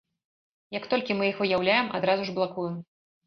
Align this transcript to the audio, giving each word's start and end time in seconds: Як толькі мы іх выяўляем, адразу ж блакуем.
Як 0.77 0.87
толькі 0.93 1.17
мы 1.19 1.27
іх 1.33 1.37
выяўляем, 1.43 1.91
адразу 1.99 2.25
ж 2.31 2.35
блакуем. 2.39 2.75